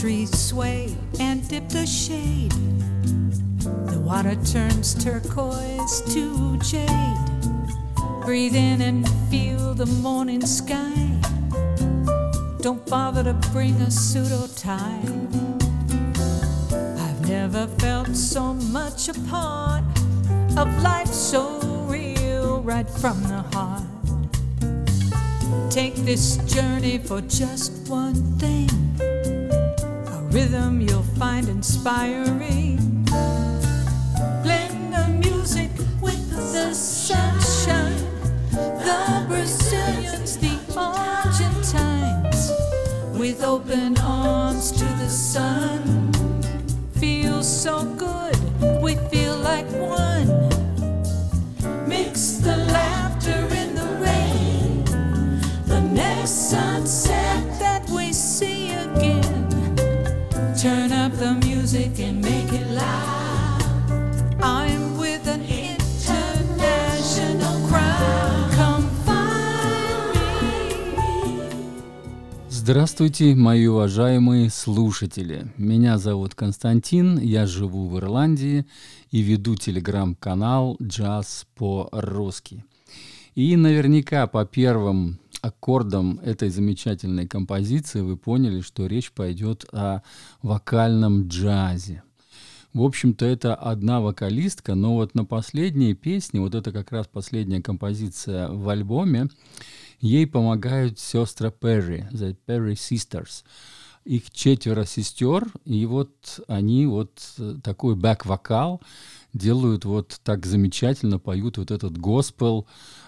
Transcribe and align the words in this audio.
trees 0.00 0.38
sway 0.38 0.94
and 1.20 1.48
dip 1.48 1.66
the 1.70 1.86
shade. 1.86 2.52
The 3.62 3.98
water 3.98 4.36
turns 4.44 4.92
turquoise 5.02 6.02
to 6.12 6.58
jade. 6.58 7.18
Breathe 8.22 8.56
in 8.56 8.82
and 8.82 9.08
feel 9.30 9.72
the 9.72 9.86
morning 9.86 10.44
sky. 10.44 10.92
Don't 12.60 12.84
bother 12.86 13.24
to 13.24 13.32
bring 13.52 13.74
a 13.80 13.90
pseudo 13.90 14.48
tie. 14.54 15.00
I've 16.98 17.28
never 17.28 17.66
felt 17.78 18.14
so 18.14 18.52
much 18.52 19.08
a 19.08 19.14
part 19.30 19.84
of 20.58 20.82
life 20.82 21.08
so 21.08 21.58
real 21.88 22.60
right 22.60 22.88
from 22.88 23.22
the 23.22 23.42
heart. 23.54 23.84
Take 25.70 25.94
this 25.94 26.36
journey 26.52 26.98
for 26.98 27.22
just 27.22 27.88
one 27.88 28.14
thing 28.38 28.85
rhythm 30.36 30.82
you'll 30.82 31.10
find 31.18 31.48
inspiring. 31.48 32.76
Blend 34.42 34.92
the 34.92 35.06
music 35.18 35.70
with 36.02 36.30
the 36.52 36.74
sunshine, 36.74 37.96
the 38.50 39.24
Brazilians, 39.28 40.36
the 40.36 40.54
Argentines, 40.76 42.50
with 43.18 43.42
open 43.42 43.96
arms 44.00 44.72
to 44.72 44.84
the 45.00 45.08
sun. 45.08 45.95
Здравствуйте, 72.48 73.34
мои 73.34 73.66
уважаемые 73.66 74.48
слушатели. 74.50 75.48
Меня 75.56 75.98
зовут 75.98 76.36
Константин, 76.36 77.18
я 77.18 77.46
живу 77.46 77.88
в 77.88 77.98
Ирландии 77.98 78.64
и 79.10 79.22
веду 79.22 79.56
телеграм-канал 79.56 80.76
«Джаз 80.80 81.48
по-русски». 81.56 82.64
И 83.34 83.56
наверняка 83.56 84.28
по 84.28 84.46
первым 84.46 85.18
аккордам 85.46 86.18
этой 86.20 86.48
замечательной 86.48 87.26
композиции 87.26 88.00
вы 88.00 88.16
поняли, 88.16 88.60
что 88.60 88.86
речь 88.86 89.12
пойдет 89.12 89.64
о 89.72 90.02
вокальном 90.42 91.28
джазе. 91.28 92.02
В 92.72 92.82
общем-то, 92.82 93.24
это 93.24 93.54
одна 93.54 94.00
вокалистка, 94.00 94.74
но 94.74 94.94
вот 94.94 95.14
на 95.14 95.24
последней 95.24 95.94
песне, 95.94 96.40
вот 96.40 96.54
это 96.54 96.72
как 96.72 96.92
раз 96.92 97.06
последняя 97.06 97.62
композиция 97.62 98.48
в 98.48 98.68
альбоме, 98.68 99.28
ей 100.00 100.26
помогают 100.26 100.98
сестры 100.98 101.50
Перри, 101.50 102.04
The 102.12 102.36
Perry 102.46 102.74
Sisters. 102.74 103.44
Их 104.04 104.30
четверо 104.30 104.84
сестер, 104.84 105.48
и 105.64 105.86
вот 105.86 106.40
они 106.48 106.86
вот 106.86 107.18
э, 107.38 107.56
такой 107.62 107.96
бэк-вокал 107.96 108.80
делают 109.32 109.84
вот 109.84 110.20
так 110.22 110.46
замечательно, 110.46 111.18
поют 111.18 111.58
вот 111.58 111.70
этот 111.70 111.98
госпел 111.98 112.66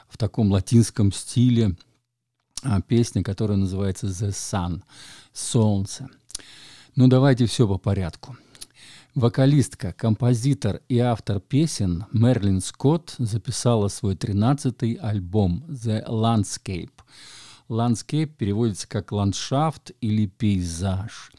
в 0.08 0.16
таком 0.16 0.50
латинском 0.50 1.12
стиле. 1.12 1.76
А, 2.64 2.80
Песня, 2.80 3.22
которая 3.22 3.56
называется 3.56 4.06
The 4.06 4.30
Sun, 4.30 4.82
Солнце. 5.32 6.08
Ну, 6.96 7.06
давайте 7.06 7.46
все 7.46 7.68
по 7.68 7.78
порядку. 7.78 8.36
Вокалистка, 9.14 9.92
композитор 9.92 10.80
и 10.88 10.98
автор 10.98 11.40
песен 11.40 12.06
Мерлин 12.12 12.60
Скотт 12.60 13.14
записала 13.18 13.88
свой 13.88 14.14
13-й 14.14 14.94
альбом 14.94 15.64
«The 15.68 16.06
Landscape». 16.06 16.90
Landscape 17.68 18.26
переводится 18.26 18.88
как 18.88 19.12
«ландшафт» 19.12 19.92
или 20.00 20.26
«пейзаж». 20.26 21.30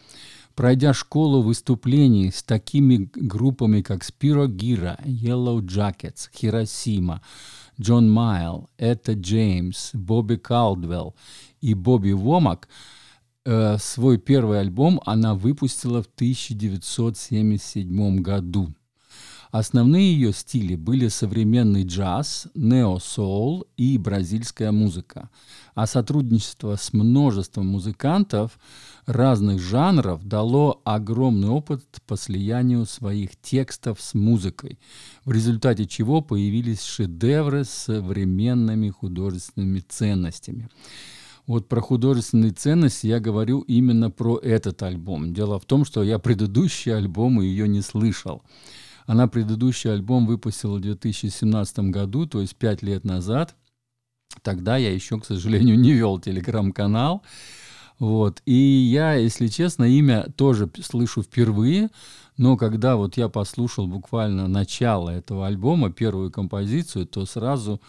Пройдя 0.55 0.93
школу 0.93 1.41
выступлений 1.41 2.31
с 2.31 2.43
такими 2.43 3.09
группами, 3.13 3.81
как 3.81 4.03
Spiro 4.03 4.47
Gira, 4.47 5.01
Yellow 5.05 5.61
Jackets, 5.61 6.29
Hiroshima, 6.33 7.21
Джон 7.79 8.11
Майл, 8.11 8.69
Этта 8.77 9.13
Джеймс, 9.13 9.91
Бобби 9.93 10.35
Калдвелл 10.35 11.15
и 11.61 11.73
Бобби 11.73 12.11
Вомак, 12.11 12.67
э, 13.45 13.77
свой 13.77 14.17
первый 14.17 14.59
альбом 14.59 14.99
она 15.05 15.35
выпустила 15.35 16.03
в 16.03 16.07
1977 16.07 18.21
году. 18.21 18.73
Основные 19.51 20.13
ее 20.13 20.31
стили 20.31 20.75
были 20.75 21.07
современный 21.07 21.83
джаз, 21.83 22.47
нео-соул 22.53 23.65
и 23.77 23.97
бразильская 23.97 24.71
музыка. 24.71 25.29
А 25.73 25.87
сотрудничество 25.87 26.75
с 26.75 26.93
множеством 26.93 27.65
музыкантов 27.65 28.59
разных 29.07 29.59
жанров 29.59 30.23
дало 30.23 30.81
огромный 30.83 31.49
опыт 31.49 31.83
по 32.05 32.15
слиянию 32.15 32.85
своих 32.85 33.31
текстов 33.41 33.99
с 33.99 34.13
музыкой, 34.13 34.77
в 35.25 35.31
результате 35.31 35.87
чего 35.87 36.21
появились 36.21 36.83
шедевры 36.83 37.63
с 37.63 37.69
современными 37.69 38.89
художественными 38.89 39.79
ценностями. 39.79 40.69
Вот 41.47 41.67
про 41.67 41.81
художественные 41.81 42.51
ценности 42.51 43.07
я 43.07 43.19
говорю 43.19 43.61
именно 43.61 44.11
про 44.11 44.37
этот 44.37 44.83
альбом. 44.83 45.33
Дело 45.33 45.59
в 45.59 45.65
том, 45.65 45.85
что 45.85 46.03
я 46.03 46.19
предыдущие 46.19 46.95
альбомы 46.95 47.45
ее 47.45 47.67
не 47.67 47.81
слышал. 47.81 48.43
Она 49.09 49.27
предыдущий 49.27 49.91
альбом 49.91 50.27
выпустила 50.27 50.77
в 50.77 50.81
2017 50.81 51.79
году, 51.89 52.27
то 52.27 52.41
есть 52.41 52.55
пять 52.55 52.83
лет 52.83 53.03
назад. 53.03 53.55
Тогда 54.43 54.77
я 54.77 54.93
еще, 54.93 55.19
к 55.19 55.25
сожалению, 55.25 55.79
не 55.79 55.93
вел 55.93 56.19
телеграм-канал. 56.19 57.23
Вот. 57.97 58.43
И 58.45 58.53
я, 58.53 59.15
если 59.15 59.47
честно, 59.47 59.85
имя 59.85 60.27
тоже 60.37 60.69
слышу 60.83 61.23
впервые, 61.23 61.89
но 62.37 62.55
когда 62.55 62.97
вот 62.97 63.17
я 63.17 63.29
послушал 63.29 63.87
буквально 63.87 64.47
начало 64.47 65.09
этого 65.09 65.47
альбома, 65.47 65.91
первую 65.91 66.29
композицию, 66.29 67.07
то 67.07 67.25
сразу 67.25 67.81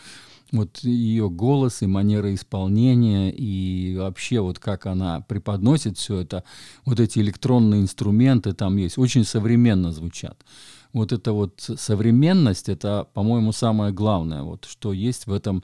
вот 0.52 0.78
ее 0.78 1.30
голос 1.30 1.82
и 1.82 1.86
манера 1.86 2.34
исполнения, 2.34 3.30
и 3.30 3.96
вообще 3.96 4.40
вот 4.40 4.58
как 4.58 4.86
она 4.86 5.20
преподносит 5.20 5.98
все 5.98 6.18
это, 6.18 6.44
вот 6.84 7.00
эти 7.00 7.18
электронные 7.20 7.82
инструменты 7.82 8.52
там 8.52 8.76
есть, 8.76 8.98
очень 8.98 9.24
современно 9.24 9.92
звучат. 9.92 10.44
Вот 10.92 11.12
эта 11.12 11.32
вот 11.32 11.70
современность, 11.76 12.68
это, 12.68 13.06
по-моему, 13.14 13.52
самое 13.52 13.92
главное, 13.92 14.42
вот, 14.42 14.64
что 14.64 14.92
есть 14.92 15.28
в 15.28 15.32
этом 15.32 15.62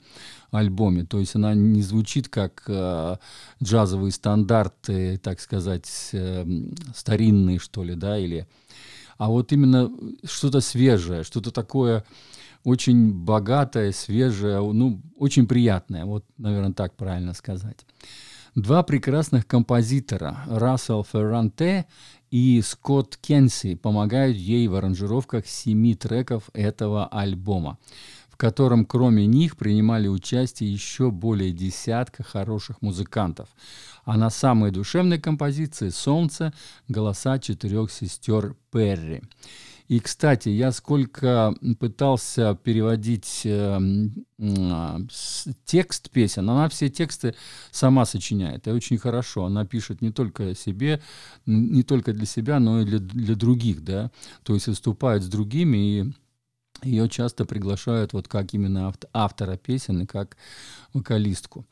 альбоме. 0.51 1.03
То 1.03 1.19
есть 1.19 1.35
она 1.35 1.53
не 1.53 1.81
звучит 1.81 2.29
как 2.29 2.63
э, 2.67 3.17
джазовые 3.61 4.13
стандарты, 4.13 5.17
так 5.17 5.41
сказать, 5.41 5.89
э, 6.13 6.45
старинные, 6.95 7.59
что 7.59 7.83
ли, 7.83 7.95
да, 7.95 8.17
или... 8.17 8.47
А 9.17 9.29
вот 9.29 9.51
именно 9.51 9.91
что-то 10.23 10.61
свежее, 10.61 11.23
что-то 11.23 11.51
такое 11.51 12.05
очень 12.67 13.13
богатое, 13.13 13.93
свежее, 13.93 14.59
ну, 14.59 15.01
очень 15.15 15.47
приятное, 15.47 16.03
вот, 16.03 16.25
наверное, 16.37 16.73
так 16.73 16.97
правильно 16.97 17.33
сказать. 17.33 17.85
Два 18.55 18.83
прекрасных 18.83 19.47
композитора, 19.47 20.39
Рассел 20.47 21.05
Ферранте 21.05 21.85
и 22.29 22.61
Скотт 22.61 23.15
Кенси, 23.15 23.75
помогают 23.75 24.35
ей 24.35 24.67
в 24.67 24.75
аранжировках 24.75 25.47
семи 25.47 25.95
треков 25.95 26.49
этого 26.53 27.07
альбома, 27.07 27.77
в 28.27 28.35
котором 28.35 28.83
кроме 28.83 29.25
них 29.27 29.55
принимали 29.55 30.09
участие 30.09 30.69
еще 30.69 31.09
более 31.09 31.53
десятка 31.53 32.23
хороших 32.23 32.81
музыкантов. 32.81 33.47
А 34.03 34.17
на 34.17 34.29
самой 34.29 34.71
душевной 34.71 35.19
композиции 35.19 35.87
«Солнце» 35.87 36.53
голоса 36.89 37.39
четырех 37.39 37.93
сестер 37.93 38.57
Перри. 38.73 39.21
И, 39.87 40.01
кстати, 40.01 40.49
я 40.49 40.71
сколько 40.73 41.55
пытался 41.79 42.59
переводить 42.61 43.43
э, 43.45 43.79
а, 44.39 44.99
текст 45.65 46.09
песен, 46.09 46.49
она 46.49 46.67
все 46.67 46.89
тексты 46.89 47.35
сама 47.71 48.05
сочиняет. 48.05 48.67
И 48.67 48.71
очень 48.71 48.97
хорошо. 48.97 49.45
Она 49.45 49.65
пишет 49.65 50.01
не 50.01 50.11
только 50.11 50.55
себе, 50.55 51.01
не 51.45 51.83
только 51.83 52.11
для 52.11 52.25
себя, 52.25 52.59
но 52.59 52.81
и 52.81 52.85
для, 52.85 52.99
для 52.99 53.35
других, 53.35 53.83
да. 53.83 54.11
То 54.43 54.55
есть 54.55 54.67
выступает 54.67 55.23
с 55.23 55.27
другими, 55.27 55.77
и 55.77 56.13
ее 56.83 57.07
часто 57.07 57.45
приглашают 57.45 58.11
вот 58.11 58.27
как 58.27 58.53
именно 58.53 58.89
авт- 58.89 59.07
автора 59.13 59.55
песен 59.55 60.01
и 60.01 60.05
как 60.05 60.35
вокалистку. 60.93 61.65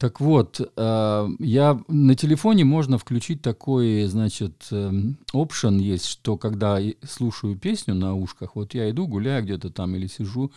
Так 0.00 0.18
вот, 0.18 0.58
э, 0.58 1.28
я 1.40 1.78
на 1.88 2.14
телефоне 2.14 2.64
можно 2.64 2.96
включить 2.96 3.42
такой, 3.42 4.06
значит, 4.06 4.70
опшен 5.34 5.78
есть, 5.78 6.06
что 6.06 6.38
когда 6.38 6.78
слушаю 7.06 7.54
песню 7.54 7.94
на 7.94 8.16
ушках, 8.16 8.56
вот 8.56 8.72
я 8.72 8.88
иду, 8.88 9.06
гуляю 9.06 9.44
где-то 9.44 9.68
там 9.68 9.94
или 9.94 10.06
сижу 10.06 10.52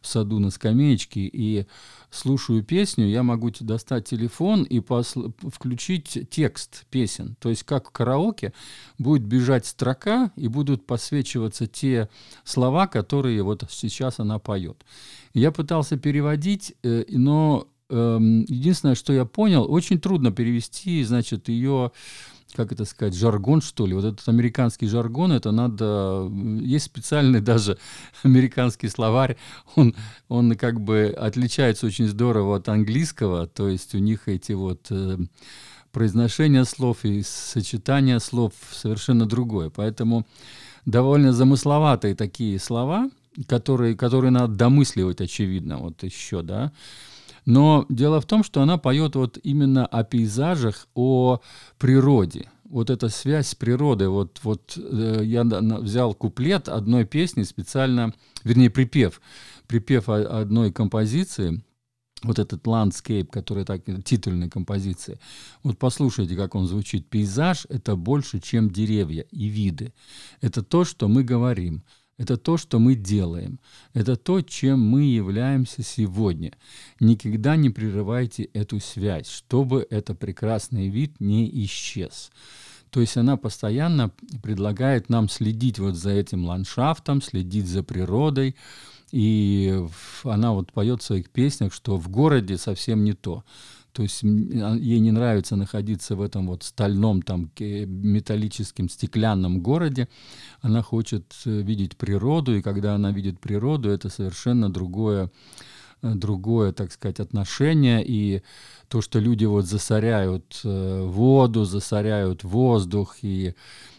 в 0.00 0.06
саду 0.06 0.38
на 0.38 0.50
скамеечке 0.50 1.28
и 1.30 1.66
слушаю 2.10 2.64
песню, 2.64 3.06
я 3.06 3.22
могу 3.22 3.50
достать 3.60 4.08
телефон 4.08 4.62
и 4.62 4.78
посл- 4.78 5.30
включить 5.52 6.30
текст 6.30 6.86
песен. 6.88 7.36
То 7.38 7.50
есть 7.50 7.64
как 7.64 7.88
в 7.88 7.92
караоке 7.92 8.54
будет 8.96 9.26
бежать 9.26 9.66
строка 9.66 10.32
и 10.36 10.48
будут 10.48 10.86
посвечиваться 10.86 11.66
те 11.66 12.08
слова, 12.44 12.86
которые 12.86 13.42
вот 13.42 13.66
сейчас 13.68 14.20
она 14.20 14.38
поет. 14.38 14.86
Я 15.34 15.52
пытался 15.52 15.98
переводить, 15.98 16.74
э, 16.82 17.04
но 17.10 17.68
Эм, 17.68 17.75
единственное, 17.88 18.94
что 18.94 19.12
я 19.12 19.24
понял, 19.24 19.70
очень 19.70 20.00
трудно 20.00 20.32
перевести, 20.32 21.04
значит, 21.04 21.48
ее 21.48 21.92
как 22.54 22.72
это 22.72 22.84
сказать, 22.84 23.14
жаргон, 23.14 23.60
что 23.60 23.86
ли. 23.86 23.94
Вот 23.94 24.04
этот 24.04 24.26
американский 24.28 24.86
жаргон, 24.86 25.32
это 25.32 25.50
надо... 25.52 26.30
Есть 26.60 26.86
специальный 26.86 27.40
даже 27.40 27.78
американский 28.22 28.88
словарь, 28.88 29.36
он, 29.74 29.94
он 30.28 30.56
как 30.56 30.80
бы 30.80 31.14
отличается 31.16 31.86
очень 31.86 32.08
здорово 32.08 32.56
от 32.56 32.68
английского, 32.68 33.46
то 33.46 33.68
есть 33.68 33.94
у 33.94 33.98
них 33.98 34.28
эти 34.28 34.52
вот 34.52 34.86
э, 34.90 35.18
произношения 35.92 36.64
слов 36.64 37.04
и 37.04 37.22
сочетание 37.22 38.20
слов 38.20 38.52
совершенно 38.72 39.26
другое. 39.26 39.70
Поэтому 39.70 40.26
довольно 40.84 41.32
замысловатые 41.32 42.14
такие 42.14 42.58
слова, 42.58 43.10
которые, 43.46 43.96
которые 43.96 44.30
надо 44.30 44.54
домысливать, 44.54 45.20
очевидно, 45.20 45.78
вот 45.78 46.02
еще, 46.02 46.42
да, 46.42 46.72
но 47.46 47.86
дело 47.88 48.20
в 48.20 48.26
том, 48.26 48.44
что 48.44 48.60
она 48.60 48.76
поет 48.76 49.14
вот 49.14 49.38
именно 49.42 49.86
о 49.86 50.04
пейзажах, 50.04 50.88
о 50.94 51.40
природе. 51.78 52.50
Вот 52.64 52.90
эта 52.90 53.08
связь 53.08 53.48
с 53.48 53.54
природой. 53.54 54.08
Вот, 54.08 54.40
вот 54.42 54.76
э, 54.76 55.20
я 55.22 55.44
взял 55.44 56.12
куплет 56.14 56.68
одной 56.68 57.04
песни 57.04 57.44
специально, 57.44 58.12
вернее, 58.42 58.68
припев, 58.68 59.20
припев 59.68 60.08
одной 60.08 60.72
композиции, 60.72 61.62
вот 62.24 62.40
этот 62.40 62.64
landscape, 62.66 63.26
который 63.26 63.64
так, 63.64 63.82
титульной 64.04 64.50
композиции. 64.50 65.20
Вот 65.62 65.78
послушайте, 65.78 66.34
как 66.34 66.56
он 66.56 66.66
звучит. 66.66 67.08
Пейзаж— 67.08 67.66
это 67.68 67.94
больше, 67.94 68.40
чем 68.40 68.70
деревья 68.70 69.22
и 69.30 69.46
виды. 69.46 69.92
Это 70.40 70.64
то, 70.64 70.84
что 70.84 71.06
мы 71.06 71.22
говорим. 71.22 71.84
Это 72.18 72.38
то, 72.38 72.56
что 72.56 72.78
мы 72.78 72.94
делаем. 72.94 73.60
Это 73.92 74.16
то, 74.16 74.40
чем 74.40 74.80
мы 74.80 75.02
являемся 75.02 75.82
сегодня. 75.82 76.52
Никогда 76.98 77.56
не 77.56 77.68
прерывайте 77.68 78.44
эту 78.54 78.80
связь, 78.80 79.28
чтобы 79.28 79.86
этот 79.90 80.18
прекрасный 80.18 80.88
вид 80.88 81.20
не 81.20 81.48
исчез. 81.64 82.30
То 82.90 83.00
есть 83.00 83.18
она 83.18 83.36
постоянно 83.36 84.10
предлагает 84.42 85.10
нам 85.10 85.28
следить 85.28 85.78
вот 85.78 85.96
за 85.96 86.10
этим 86.10 86.46
ландшафтом, 86.46 87.20
следить 87.20 87.66
за 87.66 87.82
природой. 87.82 88.56
И 89.12 89.84
она 90.24 90.52
вот 90.52 90.72
поет 90.72 91.02
в 91.02 91.04
своих 91.04 91.28
песнях, 91.28 91.74
что 91.74 91.98
в 91.98 92.08
городе 92.08 92.56
совсем 92.56 93.04
не 93.04 93.12
то. 93.12 93.44
То 93.96 94.02
есть 94.02 94.22
а, 94.22 94.74
ей 94.74 95.00
не 95.00 95.10
нравится 95.10 95.56
находиться 95.56 96.16
в 96.16 96.20
этом 96.20 96.48
вот 96.48 96.62
стальном, 96.64 97.22
там, 97.22 97.50
металлическом, 97.58 98.90
стеклянном 98.90 99.62
городе. 99.62 100.06
Она 100.60 100.82
хочет 100.82 101.24
э, 101.46 101.62
видеть 101.62 101.96
природу, 101.96 102.54
и 102.54 102.60
когда 102.60 102.94
она 102.94 103.10
видит 103.10 103.40
природу, 103.40 103.88
это 103.88 104.10
совершенно 104.10 104.68
другое, 104.68 105.30
э, 106.02 106.12
другое, 106.14 106.72
так 106.72 106.92
сказать, 106.92 107.20
отношение. 107.20 108.04
И 108.06 108.42
то, 108.88 109.00
что 109.00 109.18
люди 109.18 109.46
вот 109.46 109.64
засоряют 109.64 110.60
э, 110.62 111.02
воду, 111.02 111.64
засоряют 111.64 112.44
воздух, 112.44 113.16
и 113.22 113.54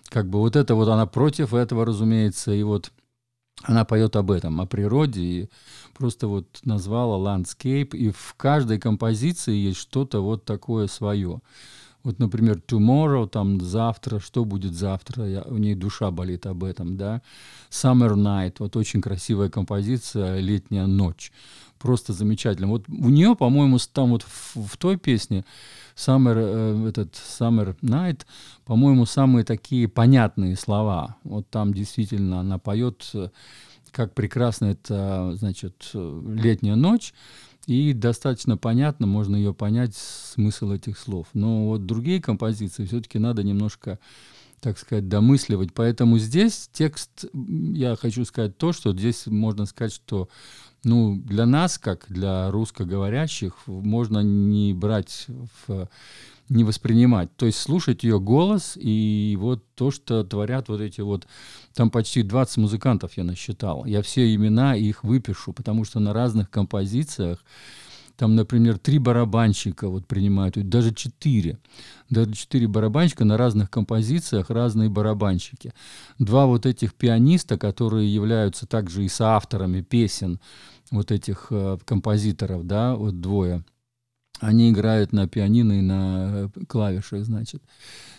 как 0.09 0.29
бы 0.29 0.38
вот 0.38 0.55
это 0.55 0.75
вот 0.75 0.89
она 0.89 1.07
против 1.07 1.55
этого, 1.55 1.85
разумеется, 1.85 2.51
и 2.51 2.61
вот 2.61 2.91
она 3.63 3.86
поет 3.86 4.15
об 4.15 4.31
этом, 4.31 4.62
о 4.62 4.65
природе, 4.65 5.21
и 5.21 5.50
просто 5.95 6.27
вот 6.27 6.59
назвала 6.63 7.18
landscape, 7.18 7.95
и 7.95 8.12
в 8.12 8.36
каждой 8.38 8.80
композиции 8.80 9.56
есть 9.56 9.80
что-то 9.80 10.21
вот 10.21 10.45
такое 10.45 10.88
свое. 10.88 11.42
Вот, 12.04 12.19
например, 12.19 12.62
tomorrow, 12.65 13.27
там 13.27 13.59
завтра, 13.59 14.19
что 14.19 14.45
будет 14.45 14.74
завтра, 14.74 15.27
я, 15.27 15.42
у 15.42 15.57
ней 15.57 15.75
душа 15.75 16.09
болит 16.12 16.45
об 16.45 16.63
этом, 16.63 16.95
да. 16.95 17.21
Summer 17.69 18.13
night, 18.13 18.56
вот 18.59 18.77
очень 18.77 19.01
красивая 19.01 19.50
композиция, 19.50 20.39
летняя 20.39 20.86
ночь, 20.86 21.33
просто 21.80 22.13
замечательно. 22.13 22.68
Вот 22.68 22.86
у 22.88 23.09
нее, 23.09 23.36
по-моему, 23.36 23.77
там 23.92 24.12
вот 24.12 24.24
в, 24.24 24.56
в 24.68 24.77
той 24.77 24.98
песне 24.98 25.44
Summer, 25.97 26.35
э, 26.38 26.89
этот 26.89 27.15
Summer 27.15 27.75
Night, 27.81 28.21
по-моему, 28.65 29.05
самые 29.05 29.44
такие 29.44 29.88
понятные 29.88 30.55
слова. 30.55 31.17
Вот 31.23 31.49
там 31.49 31.73
действительно 31.73 32.39
она 32.39 32.59
поет, 32.59 33.09
э, 33.13 33.29
как 33.91 34.13
прекрасно 34.13 34.67
это, 34.67 35.33
значит, 35.35 35.89
летняя 35.94 36.75
ночь, 36.75 37.13
и 37.65 37.94
достаточно 37.94 38.57
понятно, 38.57 39.07
можно 39.07 39.35
ее 39.35 39.53
понять, 39.53 39.95
смысл 39.95 40.71
этих 40.71 40.97
слов. 40.97 41.27
Но 41.33 41.65
вот 41.67 41.85
другие 41.85 42.21
композиции 42.21 42.85
все-таки 42.85 43.19
надо 43.19 43.44
немножко 43.44 43.99
так 44.59 44.77
сказать, 44.77 45.07
домысливать. 45.07 45.74
Поэтому 45.74 46.18
здесь 46.18 46.69
текст, 46.74 47.25
я 47.33 47.95
хочу 47.95 48.25
сказать 48.25 48.57
то, 48.57 48.74
что 48.74 48.94
здесь 48.94 49.27
можно 49.27 49.65
сказать, 49.65 49.94
что 49.94 50.30
ну, 50.83 51.21
для 51.25 51.45
нас, 51.45 51.77
как 51.77 52.06
для 52.07 52.50
русскоговорящих, 52.51 53.54
можно 53.68 54.19
не 54.19 54.74
брать 54.74 55.27
в 55.68 55.89
не 56.50 56.63
воспринимать. 56.63 57.36
То 57.36 57.45
есть 57.45 57.59
слушать 57.59 58.04
ее 58.04 58.19
голос 58.19 58.77
и 58.80 59.36
вот 59.39 59.65
то, 59.75 59.92
что 59.92 60.24
творят 60.24 60.69
вот 60.69 60.80
эти 60.80 61.01
вот... 61.01 61.27
Там 61.74 61.92
почти 61.92 62.24
20 62.24 62.57
музыкантов 62.57 63.18
я 63.18 63.24
насчитал. 63.24 63.86
Я 63.86 64.01
все 64.01 64.33
имена 64.33 64.75
их 64.75 65.04
выпишу, 65.04 65.51
потому 65.51 65.83
что 65.83 66.00
на 66.00 66.13
разных 66.13 66.50
композициях 66.50 67.44
там, 68.18 68.36
например, 68.36 68.80
три 68.80 68.98
барабанщика 68.98 69.88
вот 69.88 70.08
принимают, 70.08 70.56
даже 70.69 70.94
четыре. 70.94 71.60
Даже 72.10 72.34
четыре 72.34 72.68
барабанщика 72.68 73.25
на 73.25 73.38
разных 73.38 73.69
композициях, 73.69 74.50
разные 74.50 74.90
барабанщики. 74.90 75.74
Два 76.18 76.48
вот 76.48 76.66
этих 76.66 76.96
пианиста, 76.96 77.58
которые 77.58 78.14
являются 78.14 78.66
также 78.66 79.06
и 79.06 79.08
соавторами 79.08 79.81
песен 79.81 80.40
вот 80.90 81.12
этих 81.12 81.47
э, 81.52 81.78
композиторов, 81.86 82.66
да, 82.66 82.95
вот 82.95 83.21
двое. 83.21 83.64
Они 84.39 84.69
играют 84.69 85.13
на 85.13 85.27
пианино 85.27 85.73
и 85.73 85.81
на 85.81 86.49
э, 86.56 86.65
клавишах, 86.67 87.25
значит. 87.25 87.63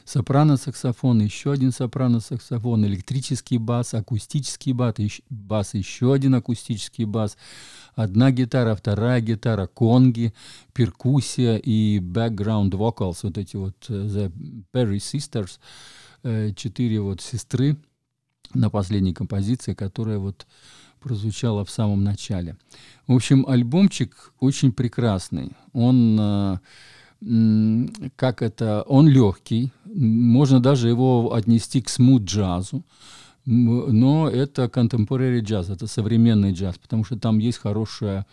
Сопрано-саксофон, 0.05 1.23
еще 1.23 1.53
один 1.53 1.71
сопрано-саксофон, 1.71 2.85
электрический 2.87 3.59
бас, 3.59 3.95
акустический 3.95 4.73
бас, 4.73 4.95
бас, 5.29 5.75
еще 5.75 6.13
один 6.13 6.35
акустический 6.35 7.05
бас, 7.05 7.37
одна 7.95 8.33
гитара, 8.33 8.75
вторая 8.75 9.21
гитара, 9.21 9.67
конги, 9.67 10.33
перкуссия 10.73 11.57
и 11.57 12.01
background 12.01 12.71
vocals, 12.71 13.19
вот 13.23 13.39
эти 13.39 13.57
вот 13.57 13.77
э, 13.89 13.93
The 13.93 14.33
Perry 14.73 14.97
Sisters, 14.97 15.59
э, 16.25 16.53
четыре 16.55 17.01
вот 17.01 17.21
сестры 17.21 17.77
на 18.55 18.71
последней 18.71 19.13
композиции, 19.13 19.75
которая 19.75 20.19
вот 20.19 20.47
прозвучала 20.99 21.65
в 21.65 21.71
самом 21.71 22.05
начале. 22.05 22.57
В 23.07 23.15
общем, 23.15 23.47
альбомчик 23.49 24.33
очень 24.41 24.73
прекрасный. 24.73 25.53
Он 25.73 26.19
э, 26.21 26.59
как 28.17 28.43
это, 28.43 28.83
он 28.83 29.09
легкий, 29.09 29.73
можно 29.85 30.61
даже 30.61 30.89
его 30.89 31.35
отнести 31.35 31.83
к 31.83 31.89
смут-джазу, 31.89 32.85
но 33.45 34.29
это 34.29 34.65
contemporary 34.65 35.41
джаз, 35.41 35.71
это 35.71 35.87
современный 35.87 36.53
джаз, 36.53 36.79
потому 36.79 37.05
что 37.05 37.19
там 37.19 37.39
есть 37.39 37.59
хорошее, 37.59 38.27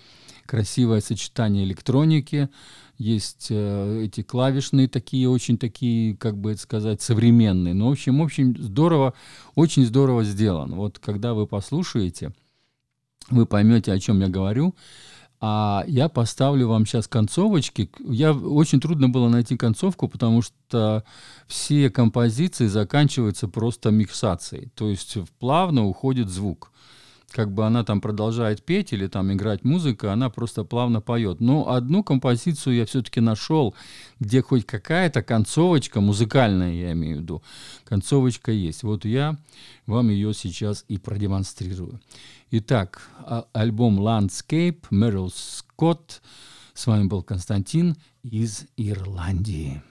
красивое 0.45 1.01
сочетание 1.01 1.63
электроники, 1.63 2.49
есть 2.97 3.47
э, 3.49 4.03
эти 4.05 4.21
клавишные 4.21 4.87
такие, 4.87 5.29
очень 5.29 5.57
такие, 5.57 6.15
как 6.15 6.37
бы 6.37 6.51
это 6.51 6.61
сказать, 6.61 7.01
современные. 7.01 7.73
Но, 7.73 7.89
в 7.89 7.91
общем, 7.91 8.19
в 8.19 8.23
общем, 8.23 8.55
здорово, 8.57 9.13
очень 9.55 9.85
здорово 9.85 10.23
сделан. 10.23 10.75
Вот 10.75 10.99
когда 10.99 11.33
вы 11.33 11.45
послушаете, 11.47 12.31
вы 13.29 13.45
поймете, 13.45 13.91
о 13.91 13.99
чем 13.99 14.21
я 14.21 14.27
говорю. 14.27 14.75
А 15.41 15.83
я 15.87 16.09
поставлю 16.09 16.67
вам 16.69 16.85
сейчас 16.85 17.07
концовочки. 17.07 17.89
Я 17.99 18.31
очень 18.31 18.79
трудно 18.79 19.09
было 19.09 19.29
найти 19.29 19.57
концовку, 19.57 20.07
потому 20.07 20.41
что 20.41 21.03
все 21.47 21.89
композиции 21.89 22.67
заканчиваются 22.67 23.47
просто 23.47 23.91
миксацией. 23.91 24.69
То 24.75 24.89
есть 24.89 25.17
плавно 25.39 25.85
уходит 25.85 26.29
звук. 26.29 26.71
Как 27.31 27.51
бы 27.51 27.65
она 27.65 27.83
там 27.83 28.01
продолжает 28.01 28.63
петь 28.63 28.93
или 28.93 29.07
там 29.07 29.33
играть 29.33 29.63
музыка, 29.63 30.13
она 30.13 30.29
просто 30.29 30.63
плавно 30.63 31.01
поет. 31.01 31.41
Но 31.41 31.69
одну 31.69 32.03
композицию 32.03 32.75
я 32.75 32.85
все-таки 32.85 33.19
нашел, 33.19 33.75
где 34.19 34.41
хоть 34.41 34.65
какая-то 34.65 35.21
концовочка, 35.21 36.01
музыкальная 36.01 36.73
я 36.73 36.91
имею 36.93 37.17
в 37.17 37.21
виду, 37.21 37.43
концовочка 37.83 38.51
есть. 38.51 38.83
Вот 38.83 39.05
я 39.05 39.37
вам 39.85 40.09
ее 40.09 40.33
сейчас 40.33 40.85
и 40.87 40.97
продемонстрирую. 40.97 41.99
Итак, 42.51 43.09
а, 43.19 43.45
альбом 43.53 43.99
Landscape, 43.99 44.83
Мэрил 44.89 45.31
Скотт, 45.33 46.21
С 46.73 46.87
вами 46.87 47.07
был 47.07 47.23
Константин 47.23 47.95
из 48.23 48.65
Ирландии. 48.75 49.81